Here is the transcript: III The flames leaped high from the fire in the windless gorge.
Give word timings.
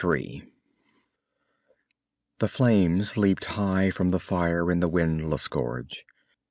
III 0.03 0.51
The 2.39 2.47
flames 2.47 3.17
leaped 3.17 3.45
high 3.45 3.91
from 3.91 4.09
the 4.09 4.19
fire 4.19 4.71
in 4.71 4.79
the 4.79 4.87
windless 4.89 5.47
gorge. 5.47 6.05